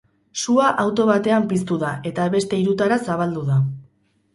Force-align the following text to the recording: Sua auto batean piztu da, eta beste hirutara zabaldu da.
Sua 0.43 0.69
auto 0.83 1.05
batean 1.11 1.47
piztu 1.53 1.79
da, 1.85 1.95
eta 2.13 2.29
beste 2.39 2.63
hirutara 2.65 3.03
zabaldu 3.13 3.51
da. 3.53 3.65